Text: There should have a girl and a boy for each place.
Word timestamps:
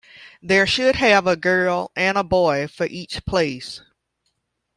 There 0.41 0.65
should 0.65 0.95
have 0.95 1.27
a 1.27 1.35
girl 1.35 1.91
and 1.95 2.17
a 2.17 2.23
boy 2.23 2.67
for 2.67 2.87
each 2.87 3.23
place. 3.23 3.83